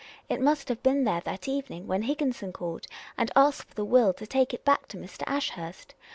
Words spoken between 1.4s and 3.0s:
evening when Higginson called